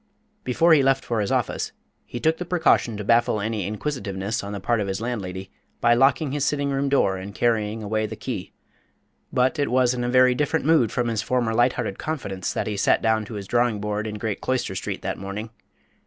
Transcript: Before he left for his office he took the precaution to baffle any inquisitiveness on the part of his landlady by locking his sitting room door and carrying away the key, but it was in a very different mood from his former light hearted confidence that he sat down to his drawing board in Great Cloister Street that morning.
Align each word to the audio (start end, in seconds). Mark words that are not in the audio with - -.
Before 0.43 0.73
he 0.73 0.81
left 0.81 1.05
for 1.05 1.21
his 1.21 1.31
office 1.31 1.73
he 2.07 2.19
took 2.19 2.37
the 2.39 2.43
precaution 2.43 2.97
to 2.97 3.03
baffle 3.03 3.39
any 3.39 3.67
inquisitiveness 3.67 4.43
on 4.43 4.51
the 4.51 4.59
part 4.59 4.81
of 4.81 4.87
his 4.87 4.99
landlady 4.99 5.51
by 5.79 5.93
locking 5.93 6.31
his 6.31 6.43
sitting 6.43 6.71
room 6.71 6.89
door 6.89 7.17
and 7.17 7.35
carrying 7.35 7.83
away 7.83 8.07
the 8.07 8.15
key, 8.15 8.51
but 9.31 9.59
it 9.59 9.69
was 9.69 9.93
in 9.93 10.03
a 10.03 10.09
very 10.09 10.33
different 10.33 10.65
mood 10.65 10.91
from 10.91 11.07
his 11.07 11.21
former 11.21 11.53
light 11.53 11.73
hearted 11.73 11.99
confidence 11.99 12.51
that 12.51 12.65
he 12.65 12.77
sat 12.77 13.03
down 13.03 13.25
to 13.25 13.35
his 13.35 13.45
drawing 13.45 13.79
board 13.79 14.07
in 14.07 14.15
Great 14.15 14.41
Cloister 14.41 14.73
Street 14.73 15.03
that 15.03 15.19
morning. 15.19 15.51